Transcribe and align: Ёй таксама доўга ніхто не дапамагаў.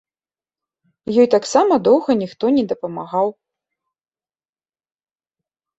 Ёй 1.21 1.27
таксама 1.35 1.73
доўга 1.89 2.11
ніхто 2.23 2.45
не 2.57 2.63
дапамагаў. 2.75 3.27